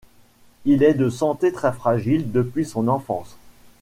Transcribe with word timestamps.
Il 0.65 0.81
est 0.81 0.95
de 0.95 1.11
santé 1.11 1.51
très 1.51 1.71
fragile 1.71 2.31
depuis 2.31 2.65
son 2.65 2.87
enfance. 2.87 3.37